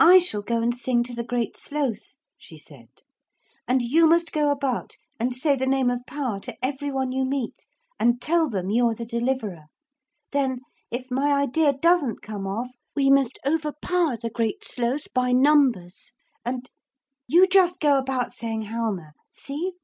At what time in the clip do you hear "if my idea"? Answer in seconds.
10.90-11.72